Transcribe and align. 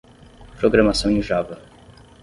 Programação 0.59 1.11
em 1.11 1.21
Java. 1.21 1.59